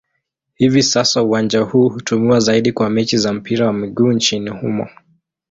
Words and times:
Hivi 0.55 0.83
sasa 0.83 1.23
uwanja 1.23 1.61
huu 1.61 1.89
hutumiwa 1.89 2.39
zaidi 2.39 2.71
kwa 2.71 2.89
mechi 2.89 3.17
za 3.17 3.33
mpira 3.33 3.67
wa 3.67 3.73
miguu 3.73 4.11
nchini 4.11 4.49
humo. 4.49 4.87